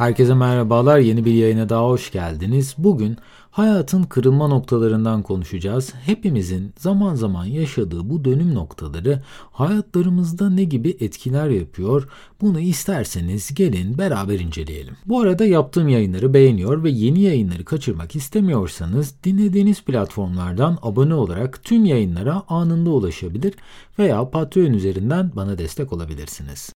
[0.00, 0.98] Herkese merhabalar.
[0.98, 2.74] Yeni bir yayına daha hoş geldiniz.
[2.78, 3.16] Bugün
[3.50, 5.94] hayatın kırılma noktalarından konuşacağız.
[5.94, 12.08] Hepimizin zaman zaman yaşadığı bu dönüm noktaları hayatlarımızda ne gibi etkiler yapıyor?
[12.40, 14.96] Bunu isterseniz gelin beraber inceleyelim.
[15.06, 21.84] Bu arada yaptığım yayınları beğeniyor ve yeni yayınları kaçırmak istemiyorsanız dinlediğiniz platformlardan abone olarak tüm
[21.84, 23.54] yayınlara anında ulaşabilir
[23.98, 26.72] veya Patreon üzerinden bana destek olabilirsiniz.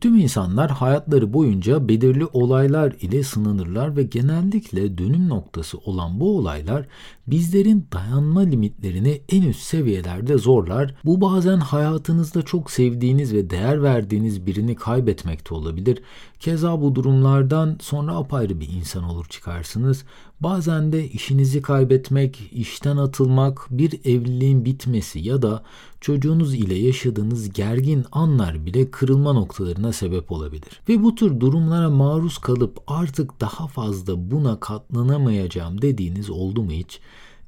[0.00, 6.86] Tüm insanlar hayatları boyunca belirli olaylar ile sınanırlar ve genellikle dönüm noktası olan bu olaylar
[7.26, 10.94] bizlerin dayanma limitlerini en üst seviyelerde zorlar.
[11.04, 16.02] Bu bazen hayatınızda çok sevdiğiniz ve değer verdiğiniz birini kaybetmekte olabilir.
[16.40, 20.04] Keza bu durumlardan sonra apayrı bir insan olur çıkarsınız.
[20.40, 25.62] Bazen de işinizi kaybetmek, işten atılmak, bir evliliğin bitmesi ya da
[26.00, 30.80] çocuğunuz ile yaşadığınız gergin anlar bile kırılma noktalarına sebep olabilir.
[30.88, 37.00] Ve bu tür durumlara maruz kalıp artık daha fazla buna katlanamayacağım dediğiniz oldu mu hiç?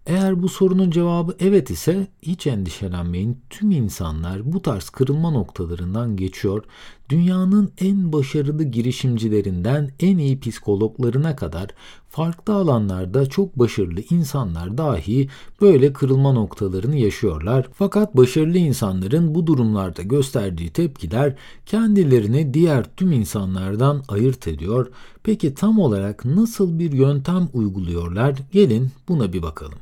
[0.06, 3.40] Eğer bu sorunun cevabı evet ise hiç endişelenmeyin.
[3.50, 6.64] Tüm insanlar bu tarz kırılma noktalarından geçiyor.
[7.10, 11.70] Dünyanın en başarılı girişimcilerinden en iyi psikologlarına kadar
[12.08, 15.28] farklı alanlarda çok başarılı insanlar dahi
[15.60, 17.68] böyle kırılma noktalarını yaşıyorlar.
[17.72, 21.36] Fakat başarılı insanların bu durumlarda gösterdiği tepkiler
[21.66, 24.86] kendilerini diğer tüm insanlardan ayırt ediyor.
[25.22, 28.38] Peki tam olarak nasıl bir yöntem uyguluyorlar?
[28.52, 29.78] Gelin buna bir bakalım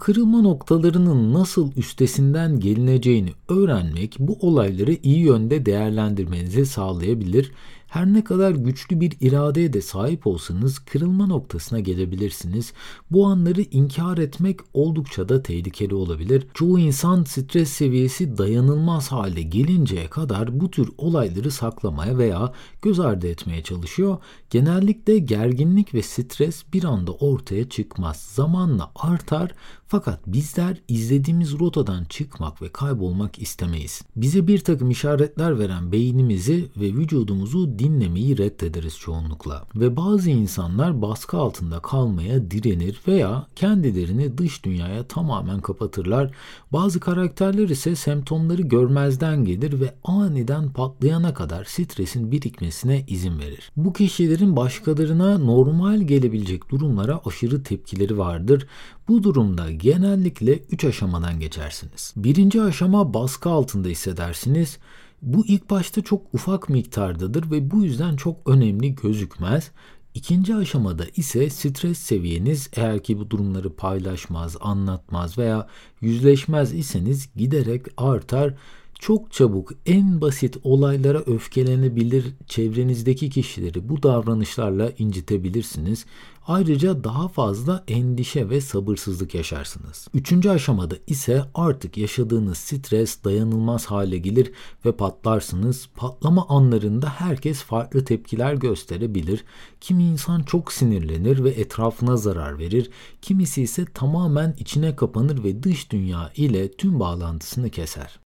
[0.00, 7.52] kırılma noktalarının nasıl üstesinden gelineceğini öğrenmek bu olayları iyi yönde değerlendirmenizi sağlayabilir
[7.90, 12.72] her ne kadar güçlü bir iradeye de sahip olsanız kırılma noktasına gelebilirsiniz.
[13.10, 16.46] Bu anları inkar etmek oldukça da tehlikeli olabilir.
[16.54, 22.52] Çoğu insan stres seviyesi dayanılmaz hale gelinceye kadar bu tür olayları saklamaya veya
[22.82, 24.18] göz ardı etmeye çalışıyor.
[24.50, 28.16] Genellikle gerginlik ve stres bir anda ortaya çıkmaz.
[28.16, 29.54] Zamanla artar
[29.86, 34.02] fakat bizler izlediğimiz rotadan çıkmak ve kaybolmak istemeyiz.
[34.16, 39.66] Bize bir takım işaretler veren beynimizi ve vücudumuzu dinlemeyi reddederiz çoğunlukla.
[39.74, 46.30] Ve bazı insanlar baskı altında kalmaya direnir veya kendilerini dış dünyaya tamamen kapatırlar.
[46.72, 53.72] Bazı karakterler ise semptomları görmezden gelir ve aniden patlayana kadar stresin birikmesine izin verir.
[53.76, 58.66] Bu kişilerin başkalarına normal gelebilecek durumlara aşırı tepkileri vardır.
[59.08, 62.14] Bu durumda genellikle 3 aşamadan geçersiniz.
[62.16, 64.78] Birinci aşama baskı altında hissedersiniz.
[65.22, 69.70] Bu ilk başta çok ufak miktardadır ve bu yüzden çok önemli gözükmez.
[70.14, 75.66] İkinci aşamada ise stres seviyeniz eğer ki bu durumları paylaşmaz, anlatmaz veya
[76.00, 78.54] yüzleşmez iseniz giderek artar
[79.00, 86.06] çok çabuk en basit olaylara öfkelenebilir, çevrenizdeki kişileri bu davranışlarla incitebilirsiniz.
[86.46, 90.08] Ayrıca daha fazla endişe ve sabırsızlık yaşarsınız.
[90.14, 94.52] Üçüncü aşamada ise artık yaşadığınız stres dayanılmaz hale gelir
[94.84, 95.88] ve patlarsınız.
[95.96, 99.44] Patlama anlarında herkes farklı tepkiler gösterebilir.
[99.80, 102.90] Kimi insan çok sinirlenir ve etrafına zarar verir.
[103.22, 108.20] Kimisi ise tamamen içine kapanır ve dış dünya ile tüm bağlantısını keser.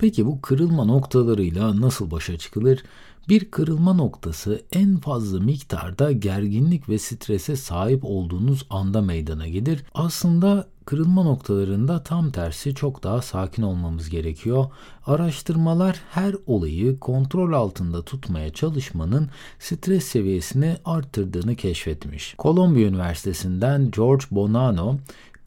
[0.00, 2.82] Peki bu kırılma noktalarıyla nasıl başa çıkılır?
[3.28, 9.84] Bir kırılma noktası en fazla miktarda gerginlik ve strese sahip olduğunuz anda meydana gelir.
[9.94, 14.64] Aslında kırılma noktalarında tam tersi çok daha sakin olmamız gerekiyor.
[15.06, 22.34] Araştırmalar her olayı kontrol altında tutmaya çalışmanın stres seviyesini arttırdığını keşfetmiş.
[22.38, 24.96] Kolombiya Üniversitesi'nden George Bonanno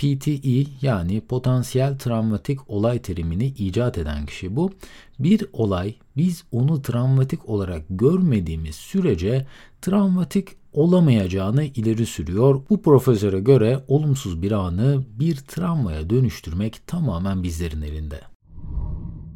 [0.03, 4.71] PTE yani potansiyel travmatik olay terimini icat eden kişi bu.
[5.19, 9.47] Bir olay biz onu travmatik olarak görmediğimiz sürece
[9.81, 12.61] travmatik olamayacağını ileri sürüyor.
[12.69, 18.32] Bu profesöre göre olumsuz bir anı bir travmaya dönüştürmek tamamen bizlerin elinde.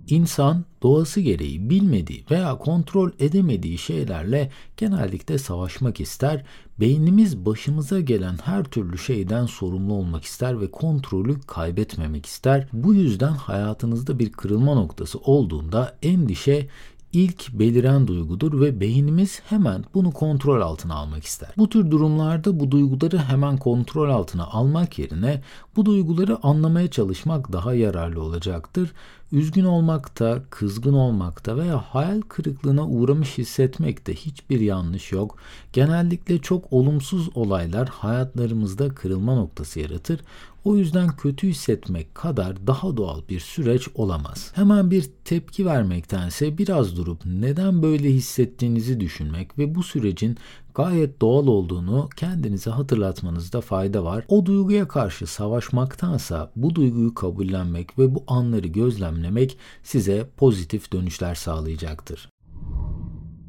[0.08, 6.46] İnsan doğası gereği bilmediği veya kontrol edemediği şeylerle genellikle savaşmak ister.
[6.80, 12.68] Beynimiz başımıza gelen her türlü şeyden sorumlu olmak ister ve kontrolü kaybetmemek ister.
[12.74, 16.68] Bu yüzden hayatınızda bir kırılma noktası olduğunda endişe
[17.14, 21.50] ilk beliren duygudur ve beynimiz hemen bunu kontrol altına almak ister.
[21.58, 25.42] Bu tür durumlarda bu duyguları hemen kontrol altına almak yerine
[25.76, 28.94] bu duyguları anlamaya çalışmak daha yararlı olacaktır
[29.32, 35.38] Üzgün olmakta, kızgın olmakta veya hayal kırıklığına uğramış hissetmekte hiçbir yanlış yok.
[35.74, 40.20] Genellikle çok olumsuz olaylar hayatlarımızda kırılma noktası yaratır.
[40.66, 44.52] O yüzden kötü hissetmek kadar daha doğal bir süreç olamaz.
[44.56, 50.38] Hemen bir tepki vermektense biraz durup neden böyle hissettiğinizi düşünmek ve bu sürecin
[50.78, 54.26] gayet doğal olduğunu kendinize hatırlatmanızda fayda var.
[54.28, 62.30] O duyguya karşı savaşmaktansa bu duyguyu kabullenmek ve bu anları gözlemlemek size pozitif dönüşler sağlayacaktır.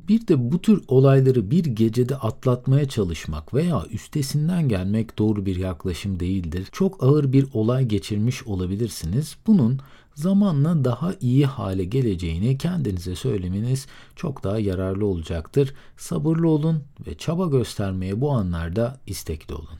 [0.09, 6.21] Bir de bu tür olayları bir gecede atlatmaya çalışmak veya üstesinden gelmek doğru bir yaklaşım
[6.21, 6.69] değildir.
[6.73, 9.37] Çok ağır bir olay geçirmiş olabilirsiniz.
[9.47, 9.81] Bunun
[10.15, 15.75] zamanla daha iyi hale geleceğini kendinize söylemeniz çok daha yararlı olacaktır.
[15.97, 19.79] Sabırlı olun ve çaba göstermeye bu anlarda istekli olun.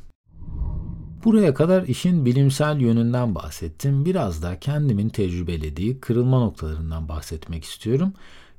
[1.25, 4.05] Buraya kadar işin bilimsel yönünden bahsettim.
[4.05, 8.13] Biraz da kendimin tecrübelediği kırılma noktalarından bahsetmek istiyorum.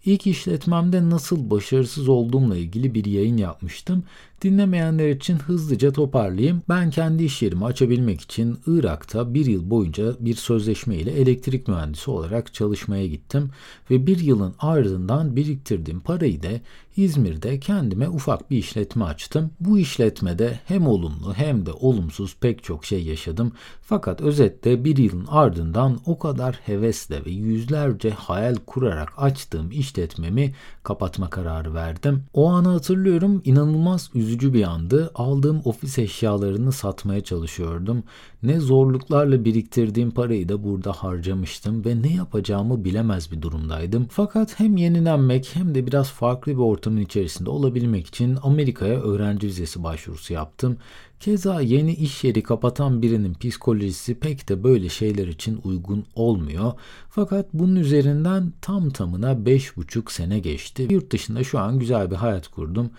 [0.06, 4.04] İlk işletmemde nasıl başarısız olduğumla ilgili bir yayın yapmıştım.
[4.42, 6.62] Dinlemeyenler için hızlıca toparlayayım.
[6.70, 12.12] Ben kendi iş yerimi açabilmek için Irak'ta bir yıl boyunca bir sözleşme ile elektrik mühendisi
[12.12, 13.50] olarak çalışmaya gittim.
[13.92, 16.50] Ve bir yılın ardından biriktirdiğim parayı da
[16.98, 19.52] İzmir'de kendime ufak bir işletme açtım.
[19.60, 23.52] Bu işletmede hem olumlu hem de olumsuz pek çok şey yaşadım.
[23.82, 30.54] Fakat özetle bir yılın ardından o kadar hevesle ve yüzlerce hayal kurarak açtığım işletmemi
[30.84, 32.24] kapatma kararı verdim.
[32.34, 35.12] O anı hatırlıyorum inanılmaz üzücü bir andı.
[35.16, 38.04] Aldığım ofis eşyalarını satmaya çalışıyordum.
[38.44, 44.08] Ne zorluklarla biriktirdiğim parayı da burada harcamıştım ve ne yapacağımı bilemez bir durumdaydım.
[44.12, 49.84] Fakat hem yenilenmek hem de biraz farklı bir ortamın içerisinde olabilmek için Amerika'ya öğrenci vizesi
[49.84, 50.78] başvurusu yaptım.
[51.20, 56.74] Keza yeni iş yeri kapatan birinin psikolojisi pek de böyle şeyler için uygun olmuyor.
[57.10, 60.88] Fakat bunun üzerinden tam tamına 5,5 sene geçti.
[60.90, 62.90] Yurt dışında şu an güzel bir hayat kurdum.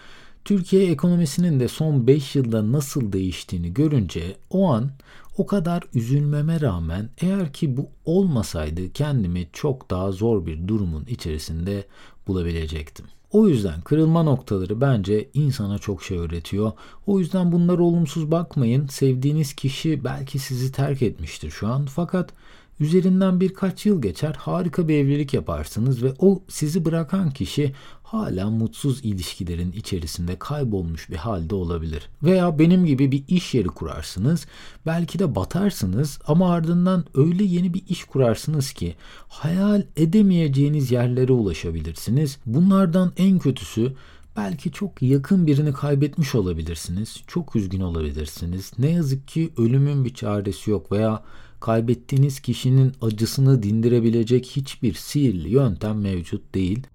[0.45, 4.91] Türkiye ekonomisinin de son 5 yılda nasıl değiştiğini görünce o an
[5.39, 11.85] o kadar üzülmeme rağmen eğer ki bu olmasaydı kendimi çok daha zor bir durumun içerisinde
[12.27, 13.07] bulabilecektim.
[13.33, 16.73] O yüzden kırılma noktaları bence insana çok şey öğretiyor.
[17.07, 18.87] O yüzden bunlara olumsuz bakmayın.
[18.87, 22.33] Sevdiğiniz kişi belki sizi terk etmiştir şu an fakat
[22.81, 27.73] Üzerinden birkaç yıl geçer, harika bir evlilik yaparsınız ve o sizi bırakan kişi
[28.11, 32.09] hala mutsuz ilişkilerin içerisinde kaybolmuş bir halde olabilir.
[32.23, 34.47] Veya benim gibi bir iş yeri kurarsınız,
[34.87, 38.95] belki de batarsınız ama ardından öyle yeni bir iş kurarsınız ki
[39.29, 42.39] hayal edemeyeceğiniz yerlere ulaşabilirsiniz.
[42.47, 43.95] Bunlardan en kötüsü
[44.37, 47.17] Belki çok yakın birini kaybetmiş olabilirsiniz.
[47.27, 48.73] Çok üzgün olabilirsiniz.
[48.79, 51.23] Ne yazık ki ölümün bir çaresi yok veya
[51.61, 56.87] kaybettiğiniz kişinin acısını dindirebilecek hiçbir sihirli yöntem mevcut değil.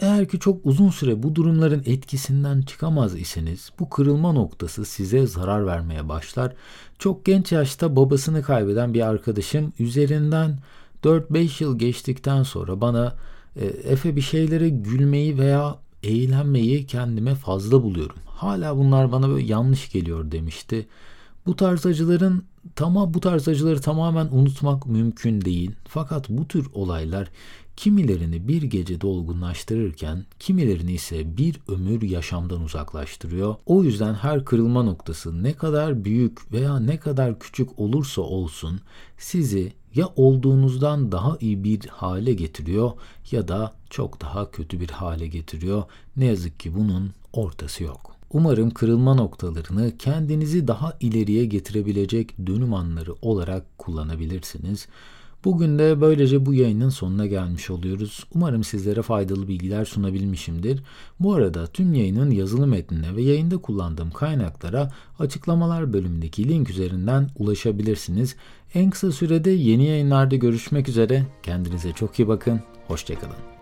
[0.00, 5.66] Eğer ki çok uzun süre bu durumların etkisinden çıkamaz iseniz bu kırılma noktası size zarar
[5.66, 6.52] vermeye başlar.
[6.98, 10.58] Çok genç yaşta babasını kaybeden bir arkadaşım üzerinden
[11.04, 13.14] 4-5 yıl geçtikten sonra bana
[13.56, 18.16] e, Efe bir şeylere gülmeyi veya eğlenmeyi kendime fazla buluyorum.
[18.26, 20.86] Hala bunlar bana böyle yanlış geliyor demişti.
[21.46, 22.44] Bu tarz acıların
[22.76, 25.70] tamam bu tarz acıları tamamen unutmak mümkün değil.
[25.88, 27.28] Fakat bu tür olaylar
[27.76, 33.54] kimilerini bir gece dolgunlaştırırken kimilerini ise bir ömür yaşamdan uzaklaştırıyor.
[33.66, 38.80] O yüzden her kırılma noktası ne kadar büyük veya ne kadar küçük olursa olsun
[39.18, 42.92] sizi ya olduğunuzdan daha iyi bir hale getiriyor
[43.30, 45.82] ya da çok daha kötü bir hale getiriyor.
[46.16, 48.15] Ne yazık ki bunun ortası yok.
[48.30, 54.86] Umarım kırılma noktalarını kendinizi daha ileriye getirebilecek dönüm anları olarak kullanabilirsiniz.
[55.44, 58.24] Bugün de böylece bu yayının sonuna gelmiş oluyoruz.
[58.34, 60.82] Umarım sizlere faydalı bilgiler sunabilmişimdir.
[61.20, 68.36] Bu arada tüm yayının yazılı metnine ve yayında kullandığım kaynaklara açıklamalar bölümündeki link üzerinden ulaşabilirsiniz.
[68.74, 71.26] En kısa sürede yeni yayınlarda görüşmek üzere.
[71.42, 72.60] Kendinize çok iyi bakın.
[72.88, 73.55] Hoşçakalın.